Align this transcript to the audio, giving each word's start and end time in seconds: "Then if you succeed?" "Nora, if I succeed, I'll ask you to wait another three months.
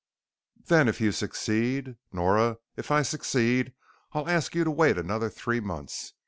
"Then 0.65 0.87
if 0.87 0.99
you 0.99 1.11
succeed?" 1.11 1.95
"Nora, 2.11 2.57
if 2.75 2.89
I 2.89 3.03
succeed, 3.03 3.73
I'll 4.13 4.27
ask 4.27 4.55
you 4.55 4.63
to 4.63 4.71
wait 4.71 4.97
another 4.97 5.29
three 5.29 5.59
months. 5.59 6.15